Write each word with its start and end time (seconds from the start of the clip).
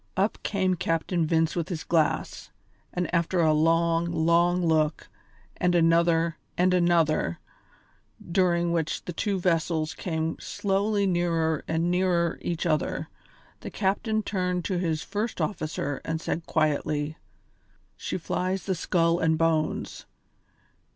Up 0.17 0.39
came 0.41 0.73
Captain 0.73 1.27
Vince 1.27 1.55
with 1.55 1.69
his 1.69 1.83
glass, 1.83 2.49
and 2.91 3.07
after 3.13 3.39
a 3.39 3.53
long, 3.53 4.07
long 4.07 4.65
look, 4.65 5.09
and 5.57 5.75
another, 5.75 6.39
and 6.57 6.73
another, 6.73 7.37
during 8.19 8.71
which 8.71 9.05
the 9.05 9.13
two 9.13 9.39
vessels 9.39 9.93
came 9.93 10.39
slowly 10.39 11.05
nearer 11.05 11.63
and 11.67 11.91
nearer 11.91 12.39
each 12.41 12.65
other, 12.65 13.09
the 13.59 13.69
captain 13.69 14.23
turned 14.23 14.65
to 14.65 14.79
his 14.79 15.03
first 15.03 15.39
officer 15.39 16.01
and 16.03 16.19
said 16.19 16.47
quietly: 16.47 17.15
"She 17.95 18.17
flies 18.17 18.63
the 18.65 18.73
skull 18.73 19.19
and 19.19 19.37
bones. 19.37 20.07